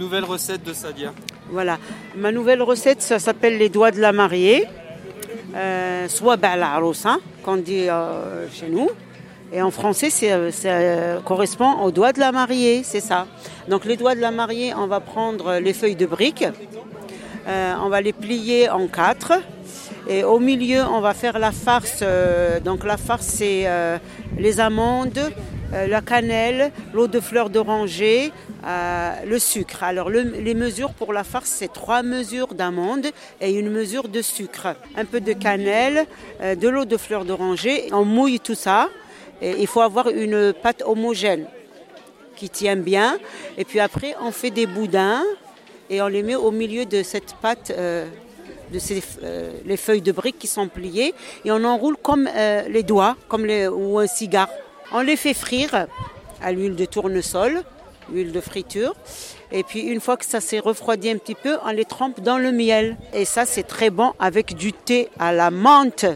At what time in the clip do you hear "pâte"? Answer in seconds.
40.52-40.82, 47.40-47.72